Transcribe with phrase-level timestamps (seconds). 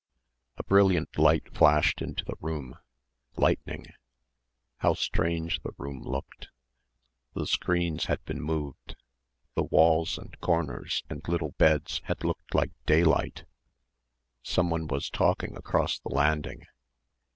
[0.57, 2.73] A brilliant light flashed into the room...
[3.35, 3.85] lightning
[4.77, 6.47] how strange the room looked
[7.35, 8.95] the screens had been moved
[9.53, 13.45] the walls and corners and little beds had looked like daylight.
[14.41, 16.65] Someone was talking across the landing.